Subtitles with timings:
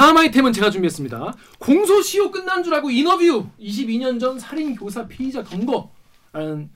[0.00, 1.34] 다음 아이템은 제가 준비했습니다.
[1.58, 6.70] 공소시효 끝난 줄 알고 인터뷰 22년 전 살인 교사 피의자 검거라는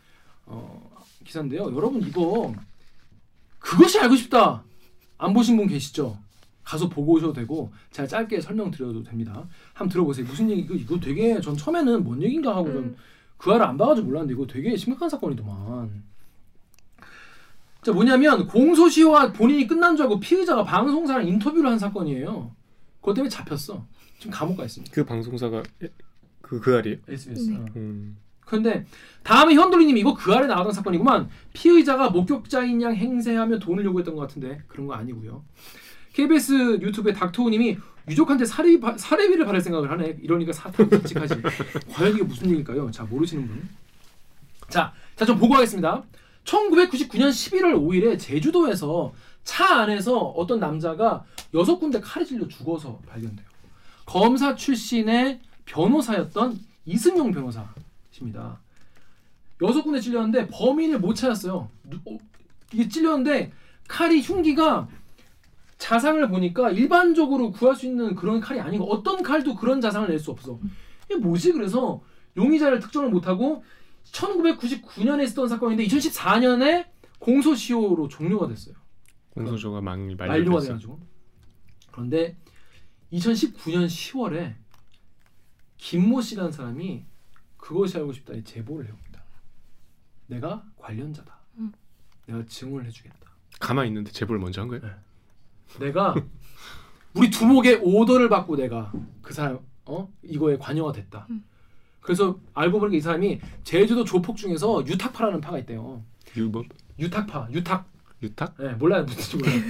[0.44, 0.90] 어,
[1.24, 1.74] 기사인데요.
[1.74, 2.52] 여러분 이거
[3.58, 4.62] 그것이 알고 싶다.
[5.16, 6.18] 안 보신 분 계시죠?
[6.64, 9.48] 가서 보고 오셔도 되고 제가 짧게 설명드려도 됩니다.
[9.72, 10.26] 한번 들어보세요.
[10.26, 14.34] 무슨 얘기 이거, 이거 되게 전 처음에는 뭔 얘기인가 하고 좀그 알을 안 봐가지고 몰랐는데
[14.34, 16.04] 이거 되게 심각한 사건이더만.
[17.80, 22.52] 자 뭐냐면 공소시효가 본인이 끝난 줄 알고 피의자가 방송사랑 인터뷰를 한 사건이에요.
[23.04, 23.84] 그것 때문에 잡혔어.
[24.18, 24.94] 지금 감옥 가 있습니다.
[24.94, 25.62] 그 방송사가
[26.40, 26.96] 그 그 알이에요.
[27.06, 27.50] SBS.
[27.50, 27.56] 네.
[27.56, 27.66] 어.
[27.76, 28.16] 음.
[28.46, 28.86] 그런데
[29.22, 31.28] 다음에 현돌이님이 이거 그 아래 나왔던 사건이구만.
[31.52, 35.44] 피의자가 목격자인 양 행세하며 돈을 요구했던 것 같은데 그런 거 아니고요.
[36.14, 37.76] KBS 유튜브에 닥터우님이
[38.08, 40.18] 유족한테 사례 사례비를 받을 생각을 하네.
[40.22, 41.42] 이러니까 사탕 칙하지.
[41.92, 42.90] 과연 이게 무슨 얘기일까요?
[42.90, 43.68] 자 모르시는 분.
[44.68, 46.02] 자, 자 좀 보고 하겠습니다.
[46.44, 49.12] 1999년 11월 5일에 제주도에서
[49.44, 53.46] 차 안에서 어떤 남자가 여섯 군데 칼에 찔려 죽어서 발견돼요.
[54.06, 58.60] 검사 출신의 변호사였던 이승용 변호사십니다.
[59.62, 61.70] 여섯 군데 찔렸는데 범인을 못 찾았어요.
[61.84, 62.18] 누- 어,
[62.72, 63.52] 이게 찔렸는데
[63.88, 64.88] 칼이 흉기가
[65.78, 70.30] 자상을 보니까 일반적으로 구할 수 있는 그런 칼이 아니고 어떤 칼도 그런 자상을 낼 수
[70.30, 70.58] 없어.
[71.06, 71.52] 이게 뭐지?
[71.52, 72.02] 그래서
[72.36, 73.62] 용의자를 특정을 못하고
[74.12, 76.86] 1999년에 있었던 사건인데 2014년에
[77.18, 78.74] 공소시효로 종료가 됐어요.
[79.30, 80.60] 공소시효가 만일 만료가.
[80.60, 81.00] 돼가지고.
[81.90, 82.36] 그런데
[83.12, 84.54] 2019년 10월에
[85.76, 87.04] 김모 씨라는 사람이
[87.56, 89.22] 그것이 알고 싶다 이 제보를 해옵니다.
[90.26, 91.38] 내가 관련자다.
[91.58, 91.72] 음.
[92.26, 93.30] 내가 증언을 해주겠다.
[93.60, 94.82] 가만히 있는데 제보를 먼저 한 거예요.
[95.78, 96.14] 내가
[97.14, 101.26] 우리 두목의 오더를 받고 내가 그 사람 어 이거에 관여가 됐다.
[101.30, 101.44] 음.
[102.04, 106.02] 그래서 알고 보니까 이 사람이 제주도 조폭 중에서 유탁파라는 파가 있대요.
[106.36, 106.66] 유법
[106.98, 107.86] 유탁파, 유탁.
[108.22, 108.54] 유탁?
[108.58, 109.62] 네, 몰라요, 무슨지 몰라요.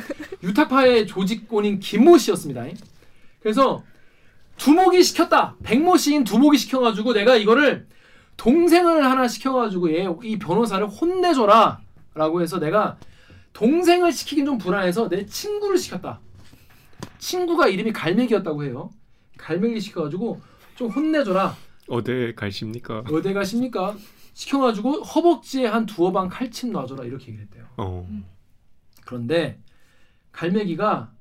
[0.42, 2.64] 유탁파의 조직권인 김모 씨였습니다.
[3.40, 3.84] 그래서
[4.56, 5.54] 두목이 시켰다.
[5.62, 7.86] 백모 씨인 두목이 시켜가지고 내가 이거를
[8.36, 11.80] 동생을 하나 시켜가지고 얘 이 변호사를 혼내줘라
[12.14, 12.96] 라고 해서 내가
[13.52, 16.20] 동생을 시키긴 좀 불안해서 내 친구를 시켰다.
[17.18, 18.90] 친구가 이름이 갈매기였다고 해요.
[19.38, 20.40] 갈매기 시켜가지고
[20.74, 21.56] 좀 혼내줘라.
[21.88, 23.04] 어디 가십니까?
[23.10, 23.96] 어디 가십니까?
[24.32, 27.66] 시켜가지고 허벅지에 한 두어 방 칼침 놔줘라 이렇게 얘기를 했대요.
[27.76, 28.06] 어.
[29.04, 29.60] 그런데
[30.32, 31.12] 갈매기가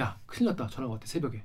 [0.00, 1.42] 야 큰일 났다 전화가 왔대 새벽에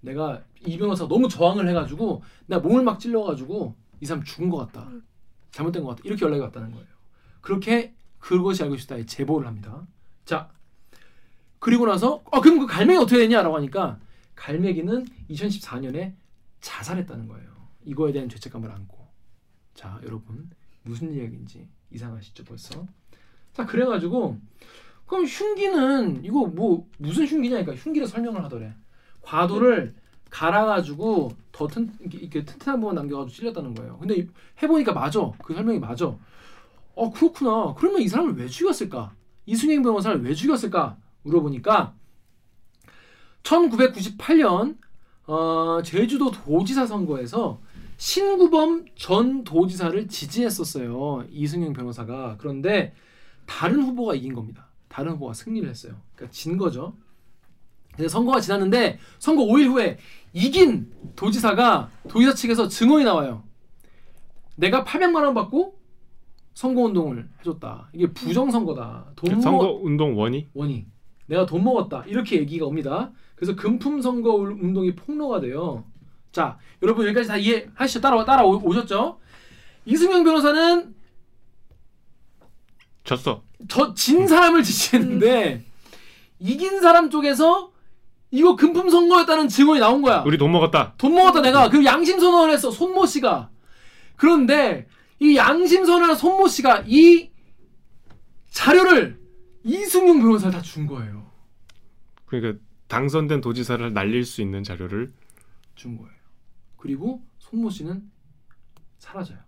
[0.00, 4.90] 내가 이 변호사 너무 저항을 해가지고 나 몸을 막 찔러가지고 이 사람 죽은 것 같다
[5.52, 6.86] 잘못된 것 같다 이렇게 연락이 왔다는 거예요
[7.40, 9.86] 그렇게 그것이 알고 싶다에 제보를 합니다
[10.24, 10.50] 자
[11.58, 13.98] 그리고 나서 어 그럼 그 갈매기 어떻게 됐냐라고 하니까
[14.34, 16.14] 갈매기는 2014년에
[16.66, 17.48] 자살했다는 거예요.
[17.84, 19.06] 이거에 대한 죄책감을 안고.
[19.74, 20.50] 자 여러분
[20.82, 22.86] 무슨 이야기인지 이상하시죠 벌써?
[23.52, 24.38] 자 그래가지고
[25.06, 28.74] 그럼 흉기는 이거 뭐 무슨 흉기냐니까 흉기를 설명을 하더래.
[29.22, 29.94] 과도를
[30.30, 33.98] 갈아가지고 더 튼, 이렇게, 튼튼한 부분 남겨가지고 찔렸다는 거예요.
[33.98, 34.28] 근데 이-
[34.62, 35.20] 해보니까 맞아.
[35.44, 36.16] 그 설명이 맞아.
[36.96, 37.74] 어 그렇구나.
[37.74, 39.14] 그러면 이 사람을 왜 죽였을까?
[39.46, 40.96] 이승행 변호사를 왜 죽였을까?
[41.22, 41.94] 물어보니까
[43.44, 44.76] 1998년
[45.26, 47.60] 어, 제주도 도지사 선거에서
[47.96, 52.94] 신구범 전 도지사를 지지했었어요 이승용 변호사가 그런데
[53.46, 54.68] 다른 후보가 이긴 겁니다.
[54.88, 55.94] 다른 후보가 승리를 했어요.
[56.14, 56.94] 그러니까 진 거죠.
[57.94, 59.98] 근데 선거가 지났는데 선거 5일 후에
[60.32, 63.42] 이긴 도지사가 도지사 측에서 증언이 나와요.
[64.56, 65.78] 내가 800만 원 받고
[66.54, 67.90] 선거 운동을 해줬다.
[67.92, 69.12] 이게 부정 선거다.
[69.16, 70.86] 돈 선거 먹 운동 원이 원이
[71.26, 72.04] 내가 돈 먹었다.
[72.06, 73.10] 이렇게 얘기가 옵니다.
[73.34, 75.84] 그래서 금품 선거 울- 운동이 폭로가 돼요.
[76.32, 78.00] 자, 여러분 여기까지 다 이해하시죠?
[78.00, 79.18] 따라 따라 오- 오셨죠?
[79.84, 80.94] 이승용 변호사는
[83.04, 83.42] 졌어.
[83.68, 85.64] 저 진 사람을 지지했는데
[86.38, 87.70] 이긴 사람 쪽에서
[88.30, 90.22] 이거 금품 선거였다는 증언이 나온 거야.
[90.26, 90.94] 우리 돈 먹었다.
[90.98, 93.50] 돈 먹었다 내가 그 양심 선언을 했어 손모 씨가.
[94.16, 94.86] 그런데
[95.20, 97.30] 이 양심 선언한 손모 씨가 이
[98.50, 99.18] 자료를
[99.66, 101.28] 이승용 변호사 다준 거예요.
[102.26, 105.12] 그러니까 당선된 도지사를 날릴 수 있는 자료를
[105.74, 106.12] 준 거예요.
[106.76, 108.08] 그리고 손모 씨는
[108.98, 109.38] 사라져요.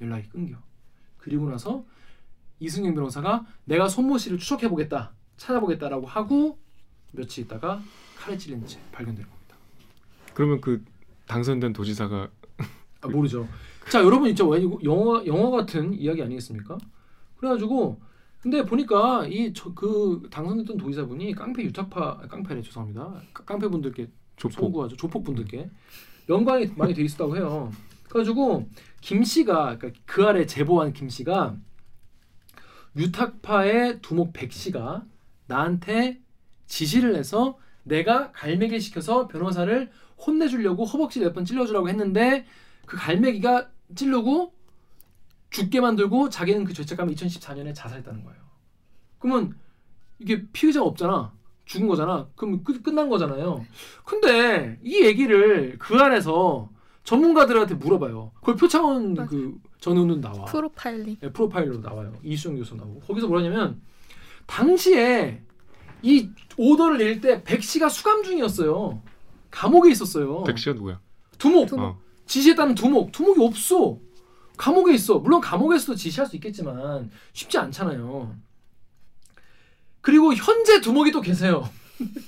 [0.00, 0.56] 연락이 끊겨.
[1.16, 1.84] 그리고 나서
[2.60, 6.58] 이승용 변호사가 내가 손모 씨를 추적해 보겠다, 찾아보겠다라고 하고
[7.12, 7.82] 며칠 있다가
[8.16, 9.56] 칼에 찔린 채 발견되는 겁니다.
[10.34, 10.84] 그러면 그
[11.26, 12.30] 당선된 도지사가
[13.00, 13.48] 아, 모르죠.
[13.90, 14.50] 자 여러분 있죠
[14.84, 16.78] 영화 영화 같은 이야기 아니겠습니까?
[17.36, 18.00] 그래가지고
[18.40, 23.20] 근데 보니까 이 그 당선됐던 도지사분이 깡패 유탁파 아, 깡패래 죄송합니다.
[23.34, 25.68] 깡- 깡패분들께 조폭 소구하죠 조폭 분들께
[26.28, 27.72] 연관이 많이 돼 있었다고 해요.
[28.08, 28.68] 그래가지고
[29.00, 31.56] 김 씨가 그러니까 그 아래 제보한 김 씨가
[32.96, 35.04] 유탁파의 두목 백 씨가
[35.46, 36.20] 나한테
[36.66, 39.90] 지시를 해서 내가 갈매기 시켜서 변호사를
[40.26, 42.44] 혼내주려고 허벅지 몇 번 찔러주라고 했는데
[42.86, 44.52] 그 갈매기가 찔르고
[45.50, 48.38] 죽게 만들고 자기는 그 죄책감을 2014년에 자살했다는 거예요.
[49.18, 49.54] 그러면
[50.18, 51.32] 이게 피의자가 없잖아.
[51.64, 52.28] 죽은 거잖아.
[52.34, 53.64] 그럼 끝, 끝난 거잖아요.
[54.04, 56.70] 근데 이 얘기를 그 안에서
[57.04, 58.32] 전문가들한테 물어봐요.
[58.36, 59.26] 그걸 표창원 맞아.
[59.28, 60.44] 그 전우는 나와.
[60.46, 61.16] 프로파일링.
[61.20, 62.14] 네, 프로파일러로 나와요.
[62.22, 63.80] 이수영 교수 나오고 거기서 뭐냐면
[64.46, 65.42] 당시에
[66.02, 69.02] 이 오더를 낼 때 백 씨가 수감 중이었어요.
[69.50, 70.44] 감옥에 있었어요.
[70.44, 71.00] 백씨가 누구야?
[71.38, 71.84] 두목 두목.
[71.84, 71.98] 어.
[72.26, 73.98] 지시했다는 두목 두목이 없어.
[74.58, 75.18] 감옥에 있어.
[75.20, 78.34] 물론 감옥에서도 지시할 수 있겠지만 쉽지 않잖아요.
[80.00, 81.68] 그리고 현재 두목이 또 계세요.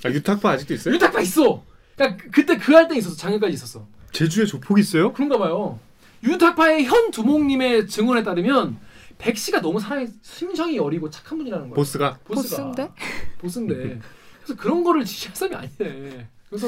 [0.05, 0.95] 아, 유탁파 아직도 있어요?
[0.95, 1.63] 유탁파 있어.
[1.95, 3.15] 그러니까 그- 그때 그 할 때 있었어.
[3.15, 3.85] 작년까지 있었어.
[4.11, 5.13] 제주에 조폭 있어요?
[5.13, 5.79] 그런가 봐요.
[6.23, 8.77] 유탁파의 현 두목님의 증언에 따르면
[9.17, 11.75] 백 씨가 너무 사람 심성이 여리고 착한 분이라는 거예요.
[11.75, 12.63] 보스가 보스가.
[12.71, 12.91] 보스인데?
[13.39, 13.99] 보스인데.
[14.43, 16.27] 그래서 그런 거를 지시할 사람이 아니네.
[16.49, 16.67] 그래서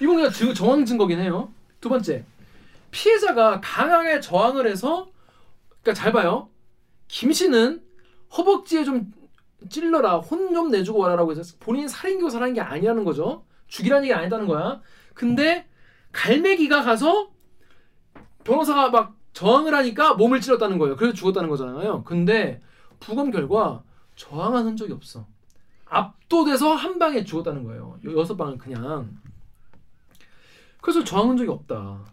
[0.00, 1.52] 이건 그냥 증, 정황 증거긴 해요.
[1.80, 2.24] 두 번째,
[2.98, 5.10] 피해자가 강하게 저항을 해서,
[5.82, 6.48] 그러니까 잘 봐요.
[7.08, 7.82] 김 씨는
[8.36, 9.12] 허벅지에 좀
[9.68, 13.44] 찔러라, 혼 좀 내주고 와라라고 해서 본인 살인 교사를 한게 아니라는 거죠.
[13.66, 14.80] 죽이라는 얘기 아니다는 거야.
[15.14, 15.66] 근데
[16.12, 17.30] 갈매기가 가서
[18.44, 20.94] 변호사가 막 저항을 하니까 몸을 찔렀다는 거예요.
[20.94, 22.04] 그래서 죽었다는 거잖아요.
[22.04, 22.60] 근데
[23.00, 23.82] 부검 결과
[24.14, 25.26] 저항한 흔적이 없어.
[25.86, 27.98] 압도돼서 한 방에 죽었다는 거예요.
[28.04, 29.18] 여- 여섯 방을 그냥.
[30.80, 32.04] 그래서 저항 흔적이 없다.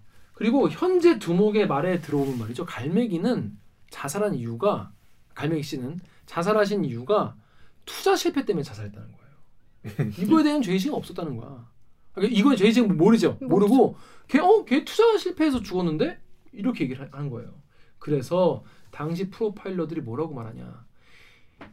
[0.41, 2.65] 그리고 현재 두목의 말에 들어오면 말이죠.
[2.65, 3.55] 갈매기는
[3.91, 4.91] 자살한 이유가
[5.35, 7.37] 갈매기 씨는 자살하신 이유가
[7.85, 10.09] 투자 실패 때문에 자살했다는 거예요.
[10.17, 11.69] 이거에 대한 죄의식이 없었다는 거야.
[12.13, 13.37] 그러니까 이거에 죄의식은 모르죠.
[13.39, 13.97] 모르고
[14.27, 16.19] 걔 어, 걔 투자 실패해서 죽었는데
[16.53, 17.53] 이렇게 얘기를 하- 하는 거예요.
[17.99, 20.87] 그래서 당시 프로파일러들이 뭐라고 말하냐?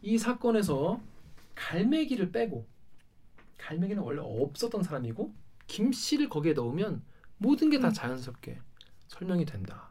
[0.03, 1.01] 이 사건에서
[1.55, 2.67] 갈매기를 빼고
[3.57, 5.33] 갈매기는 원래 없었던 사람이고
[5.65, 7.01] 김 씨를 거기에 넣으면
[7.39, 7.93] 모든 게다 음.
[7.93, 8.59] 자연스럽게
[9.07, 9.89] 설명이 된다.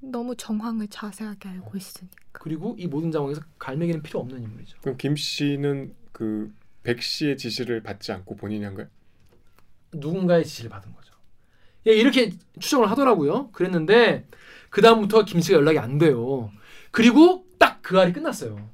[0.00, 2.16] 너무 정황을 자세하게 알고 있으니까.
[2.32, 4.78] 그리고 이 모든 상황에서 갈매기는 필요 없는 인물이죠.
[4.80, 8.86] 그럼 김 씨는 그 백 씨의 지시를 받지 않고 본인이 한 거야?
[9.92, 11.12] 누군가의 지시를 받은 거죠.
[11.86, 13.50] 예, 이렇게 추정을 하더라고요.
[13.52, 14.26] 그랬는데
[14.70, 16.50] 그 다음부터 김 씨가 연락이 안 돼요.
[16.90, 18.70] 그리고 딱 그 알이 끝났어요.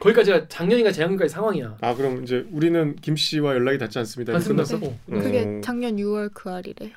[0.00, 1.78] 거기까지가 작년인가 재작년까지 상황이야.
[1.82, 4.32] 아 그럼 이제 우리는 김 씨와 연락이 닿지 않습니다.
[4.32, 4.64] 맞습니다.
[4.64, 4.86] 끝났어?
[4.86, 5.20] 어, 음.
[5.20, 6.90] 그게 작년 6월 그 알이래요.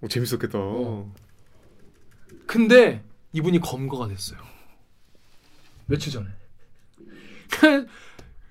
[0.00, 0.58] 오, 재밌었겠다.
[0.58, 1.12] 어.
[2.46, 3.02] 근데
[3.32, 4.38] 이분이 검거가 됐어요.
[5.86, 6.26] 며칠 전에.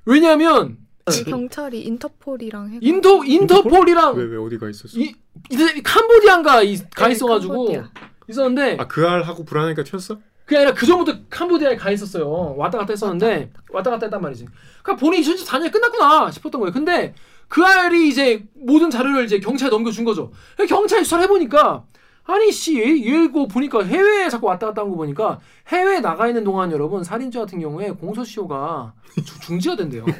[0.05, 0.77] 왜냐하면
[1.25, 4.99] 경찰이 인터폴이랑 해서 인터 인터폴이랑 왜 왜 어디가 있었어?
[4.99, 5.13] 이,
[5.49, 7.91] 이 캄보디아인가 이- 가 네, 있어가지고 캄보디아.
[8.29, 10.19] 있었는데 아 그 알 하고 불안하니까 튀었어?
[10.45, 12.29] 그게 아니라 그 전부터 캄보디아에 가 있었어요.
[12.57, 14.45] 왔다 갔다 했었는데 왔다 갔다 했단 말이지.
[14.83, 16.73] 그러니까 본인이 2014년에 끝났구나 싶었던 거예요.
[16.73, 17.13] 근데
[17.47, 20.31] 그 알이 이제 모든 자료를 이제 경찰에 넘겨준 거죠.
[20.67, 21.85] 경찰이 수사를 해보니까
[22.25, 26.71] 아니 씨 얘고 보니까 해외에 자꾸 왔다 갔다 한 거 보니까 해외에 나가 있는 동안
[26.73, 30.05] 여러분 살인죄 같은 경우에 공소시효가 주- 중지가 된대요.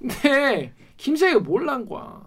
[0.00, 2.22] 근데 김세희가 뭘한 거야.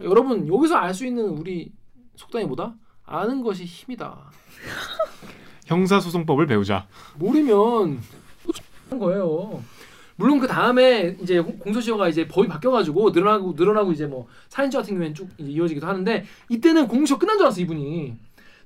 [0.00, 1.72] 여러분 여기서 알 수 있는 우리
[2.16, 2.74] 속담이 뭐다?
[3.06, 4.30] 아는 것이 힘이다.
[5.66, 6.86] 형사소송법을 배우자.
[7.16, 8.00] 모르면
[8.90, 9.62] 한 거예요.
[10.16, 15.14] 물론 그 다음에 이제 공소시효가 이제 법이 바뀌어가지고 늘어나고 늘어나고 이제 뭐 살인죄 같은 경우에는
[15.14, 18.14] 쭉 이제 이어지기도 하는데 이때는 공소시효 끝난 줄 알았어 이분이.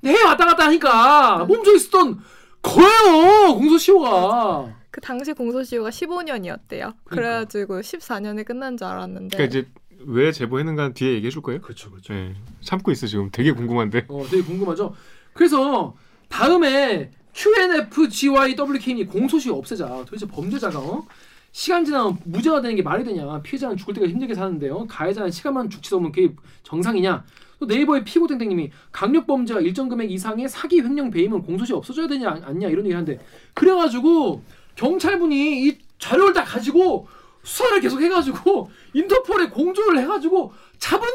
[0.01, 2.19] 근데 해외 왔다 갔다 하니까 몸져 있었던
[2.63, 4.77] 거예요 공소시효가.
[4.91, 6.95] 그 당시 공소시효가 15년이었대요.
[7.05, 9.69] 그래가지고 14년에 끝난 줄 알았는데 그러니까 이제
[10.07, 11.61] 왜 제보했는가 뒤에 얘기해 줄 거예요?
[11.61, 12.13] 그렇죠 그렇죠.
[12.13, 12.35] 네.
[12.61, 13.31] 참고 있어 지금.
[13.31, 14.07] 되게 궁금한데.
[14.09, 14.95] 어, 되게 궁금하죠.
[15.33, 15.95] 그래서
[16.29, 19.87] 다음에 QNFGYWK님이 공소시효 없애자.
[20.05, 21.07] 도대체 범죄자가 어?
[21.53, 23.41] 시간 지나면 무죄가 되는 게 말이 되냐?
[23.43, 24.87] 피해자는 죽을 때가 힘들게 사는데요.
[24.89, 27.25] 가해자는 시간만 죽지 않으면 그게 정상이냐?
[27.61, 32.69] 또 네이버의 피고땡땡님이 강력 범죄와 일정 금액 이상의 사기 횡령 배임은 공소시효 없어져야 되냐 않냐
[32.69, 33.19] 이런 얘기 하는데
[33.55, 34.43] 그래가지고
[34.77, 37.09] 경찰분이 이 자료를 다 가지고
[37.43, 41.09] 수사를 계속 해가지고 인터폴에 공조를 해가지고 잡은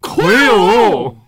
[0.00, 1.20] 거예요.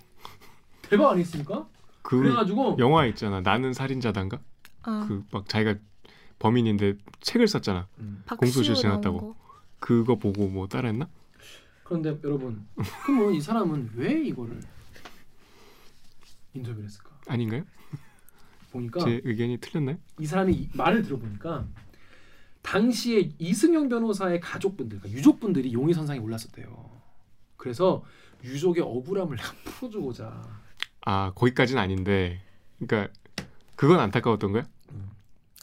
[0.89, 1.67] 대박 아니겠습니까?
[2.05, 3.41] 그 그래가지고 영화 있잖아.
[3.41, 4.39] 나는 살인자단가?
[4.83, 5.77] 아, 그막 자기가
[6.39, 7.89] 범인인데 책을 썼잖아.
[7.99, 8.23] 음.
[8.39, 9.19] 공소시효 지났다고.
[9.21, 9.35] 거.
[9.81, 11.09] 그거 보고 뭐 따라했나?
[11.83, 12.67] 그런데 여러분
[13.05, 14.61] 그러면 이 사람은 왜 이거를
[16.55, 17.11] 인터뷰를 했을까?
[17.27, 17.65] 아닌가요?
[18.71, 19.97] 보니까 제 의견이 틀렸나요?
[20.21, 21.67] 이 사람이 이- 말을 들어보니까
[22.63, 26.91] 당시에 이승용 변호사의 가족분들, 그러니까 유족분들이 용의 선상에 올랐었대요.
[27.57, 28.05] 그래서
[28.43, 30.43] 유족의 억울함을 풀어주고자
[31.05, 32.41] 아 거기까지는 아닌데.
[32.79, 33.13] 그러니까
[33.77, 34.65] 그건 안타까웠던 거야?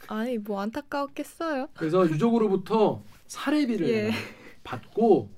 [0.07, 1.69] 아니 뭐 안타까웠겠어요.
[1.75, 4.11] 그래서 유족으로부터 사례비를 예.
[4.63, 5.29] 받고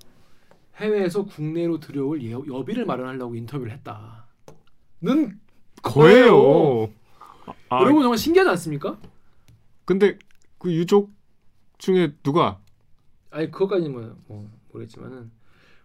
[0.78, 5.40] 해외에서 국내로 들여올 예- 여비를 마련하려고 인터뷰를 했다.는
[5.84, 6.92] 거예요.
[7.70, 8.98] 아, 여러분 정말 신기하지 않습니까?
[9.86, 10.18] 근데
[10.58, 11.12] 그 유족
[11.78, 12.60] 중에 누가
[13.30, 15.30] 아니 그것까지는 뭐, 뭐 모르겠지만은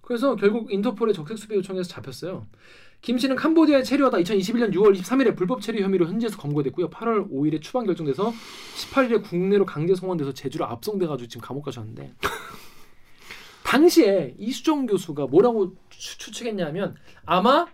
[0.08, 2.46] 그래서 결국 인터폴의 적색 수배 요청에서 잡혔어요.
[3.02, 6.88] 김 씨는 캄보디아에 체류하다 2021년 6월 23일에 불법 체류 혐의로 현지에서 검거됐고요.
[6.88, 8.32] 8월 5일에 추방 결정돼서
[8.78, 12.14] 18일에 국내로 강제 송환돼서 제주로 압송돼가지고 지금 감옥 가셨는데
[13.64, 16.96] 당시에 이수정 교수가 뭐라고 추, 추측했냐면
[17.26, 17.66] 아마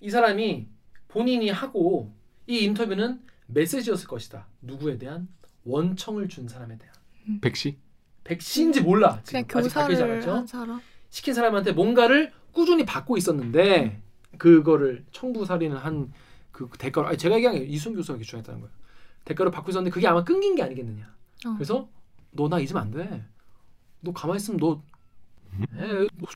[0.00, 0.66] 이 사람이
[1.06, 2.12] 본인이 하고
[2.48, 4.48] 이 인터뷰는 메시지였을 것이다.
[4.62, 5.28] 누구에 대한
[5.62, 7.78] 원청을 준 사람에 대한 백씨?
[8.24, 9.20] 백신인지 몰라.
[9.24, 10.46] 지금 아직 교사를 않았죠?
[11.10, 14.00] 시킨 사람한테 뭔가를 꾸준히 받고 있었는데
[14.38, 16.12] 그거를 청부 살인을 한
[16.52, 18.74] 그 대가로 아니 제가 얘기한 게 이순 교수가 주장했다는 거예요.
[19.24, 21.04] 대가로 받고 있었는데 그게 아마 끊긴 게 아니겠느냐.
[21.46, 21.54] 어.
[21.54, 21.88] 그래서
[22.32, 23.24] 너 나 잊으면 안 돼.
[24.00, 24.82] 너 가만히 있으면 너
[25.76, 26.26] 에, 너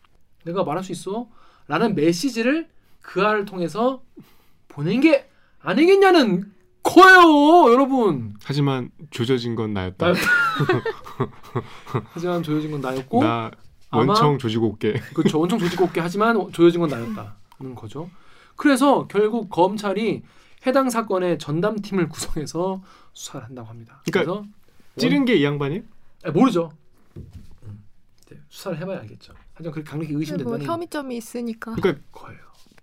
[0.45, 1.29] 내가 말할 수 있어.
[1.67, 2.69] 라는 메시지를
[3.01, 4.05] 그 알을 통해서
[4.69, 6.53] 보낸 게 아니겠냐는
[6.95, 8.35] 거예요, 여러분.
[8.45, 10.07] 하지만 조져진 건 나였다.
[10.07, 10.21] 나였다.
[12.13, 13.51] 하지만 조여진 건 나였고 나
[13.91, 14.95] 원청 조지고 올게.
[15.15, 15.39] 그렇죠.
[15.41, 18.11] 원청 조직 없게 하지만 조여진 건 나였다는 거죠.
[18.57, 20.23] 그래서 결국 검찰이
[20.67, 22.83] 해당 사건의 전담팀을 구성해서
[23.13, 24.03] 수사를 한다고 합니다.
[24.05, 24.49] 그러니까 그래서
[24.97, 25.83] 찌른 게 이 양반이에요?
[26.25, 26.71] 원- 아, 모르죠.
[28.31, 29.35] 네, 수사를 해봐야 알겠죠.
[29.55, 32.39] 하지만 그렇게 강력히 뭐 의심된다는 혐의점이 있으니까 그러니까 거예요.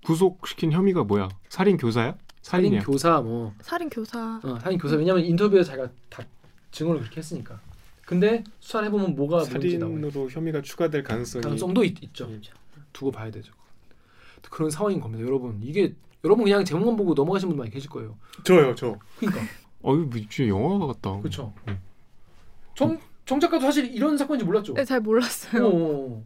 [0.06, 1.30] 구속시킨 혐의가 뭐야?
[1.50, 2.16] 살인 교사야?
[2.42, 2.80] 살인.
[2.80, 4.40] 교사 뭐 살인 교사.
[4.44, 6.24] 어, 살인 교사 왜냐면 인터뷰에 자기가 다
[6.72, 7.60] 증언을 그렇게 했으니까.
[8.06, 9.44] 근데 수사를 해보면 뭐가.
[9.44, 12.26] 살인으로 혐의가 추가될 가능성이 가능성도 있, 있죠.
[12.26, 12.42] 음.
[12.92, 13.54] 두고 봐야 되죠.
[14.50, 15.60] 그런 상황인 겁니다, 여러분.
[15.62, 15.94] 이게
[16.24, 18.18] 여러분 그냥 제목만 보고 넘어가신 분 많이 계실 거예요.
[18.44, 18.98] 저요 저.
[19.20, 19.42] 그러니까
[19.82, 21.18] 어이 뭐 진짜 영화 같다.
[21.20, 21.54] 그렇죠.
[21.68, 21.80] 음.
[22.76, 24.74] 정, 정 작가도 사실 이런 사건인지 몰랐죠.
[24.74, 25.68] 네, 잘 몰랐어요.
[25.68, 26.26] 어,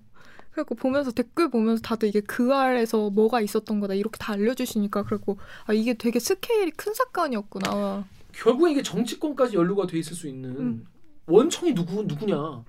[0.53, 5.38] 그래갖고 보면서 댓글 보면서 다들 이게 그 알에서 뭐가 있었던 거다 이렇게 다 알려주시니까 그리고
[5.65, 8.05] 아 이게 되게 스케일이 큰 사건이었구나.
[8.31, 10.86] 결국에 이게 정치권까지 연루가 돼 있을 수 있는 음.
[11.25, 12.63] 원청이 누구 누구냐?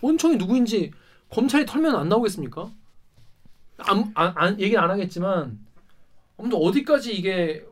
[0.00, 0.90] 원청이 누구인지
[1.30, 2.70] 검찰이 털면 안 나오겠습니까?
[3.78, 5.58] 안, 안, 안 얘기는 안 하겠지만
[6.38, 7.64] 아무튼 어디까지 이게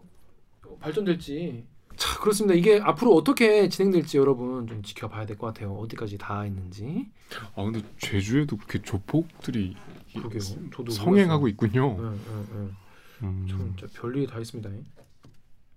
[0.81, 1.65] 발전될지
[1.97, 2.55] 자 그렇습니다.
[2.55, 5.73] 이게 앞으로 어떻게 진행될지 여러분 좀 지켜봐야 될 것 같아요.
[5.75, 7.09] 어디까지 다 있는지.
[7.55, 9.77] 아 근데 제주에도 그렇게 조폭들이
[10.15, 10.41] 그러게요.
[10.75, 11.97] 저도 성행하고 있군요.
[11.99, 12.77] 응, 응, 응.
[13.23, 13.47] 음.
[13.49, 14.69] 참 진짜 별일이 다 있습니다.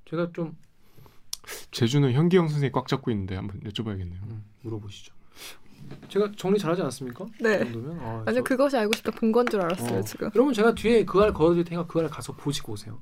[0.10, 0.58] 제가 좀
[1.72, 4.22] 제주는 현기영 선생이 꽉 잡고 있는데 한번 여쭤봐야겠네요.
[4.24, 5.14] 음, 물어보시죠.
[6.10, 7.26] 제가 정리 잘하지 않았습니까?
[7.40, 7.60] 네.
[7.60, 10.02] 그 정도면 아, 완전 저- 그것이 알고 싶다 본 건 줄 알았어요 어.
[10.02, 10.30] 지금.
[10.36, 13.00] 여러분 제가 뒤에 그알 걸어드릴 테니까 그알 가서 보시고 오세요.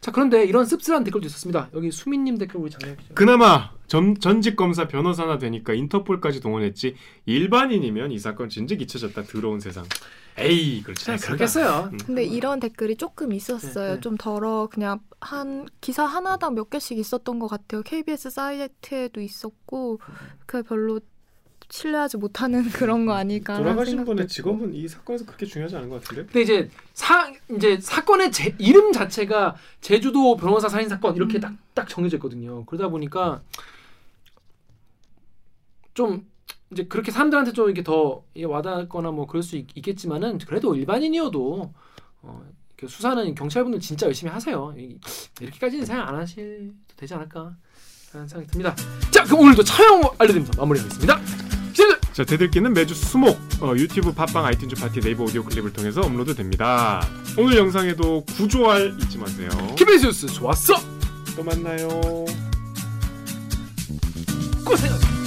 [0.00, 1.70] 자 그런데 이런 씁쓸한 댓글도 있었습니다.
[1.74, 3.14] 여기 수민님 댓글 우리 장례하시죠.
[3.14, 6.94] 그나마 전, 전직 검사 변호사나 되니까 인터폴까지 동원했지
[7.26, 9.84] 일반인이면 이 사건 진즉 잊혀졌다 더러운 세상.
[10.36, 11.36] 에이 그렇지 자 않습니다.
[11.36, 11.90] 그렇겠어요.
[11.92, 11.98] 음.
[12.06, 13.88] 근데 이런 댓글이 조금 있었어요.
[13.88, 14.00] 네, 네.
[14.00, 17.82] 좀 덜어 그냥 한 기사 하나당 몇 개씩 있었던 것 같아요.
[17.82, 20.00] KBS 사이트에도 있었고
[20.46, 21.00] 그 별로
[21.70, 23.56] 신뢰하지 못하는 그런 거 아닐까.
[23.56, 26.24] 돌아가신 분의 직업은 이 사건에서 그렇게 중요하지 않은 것 같은데.
[26.24, 31.58] 근데 이제 사 이제 사건의 제, 이름 자체가 제주도 변호사 살인 사건 이렇게 음.
[31.74, 32.64] 딱딱 정해져 있거든요.
[32.66, 33.42] 그러다 보니까
[35.94, 36.26] 좀
[36.70, 41.72] 이제 그렇게 사람들한테 좀 이렇게 더 와닿거나 뭐 그럴 수 있, 겠지만은 그래도 일반인이어도
[42.22, 42.46] 어,
[42.86, 44.74] 수사는 경찰분들 진짜 열심히 하세요.
[44.76, 44.98] 이-
[45.40, 46.42] 이렇게까지는 생각 안 하셔도
[46.96, 47.56] 되지 않을까
[48.12, 48.74] 하는 생각이 듭니다.
[49.10, 51.43] 자 그럼 오늘도 촬영 알려드리면서 마무리하겠습니다.
[52.14, 57.04] 자 대들기는 매주 수목 어, 유튜브 팟빵 아이튠즈 파티 네이버 오디오 클립을 통해서 업로드됩니다.
[57.36, 59.48] 오늘 영상에도 구조할 잊지 마세요.
[60.00, 60.74] 뉴스 좋았어.
[61.34, 61.88] 또 만나요.
[64.64, 65.23] 고생하셨습니다.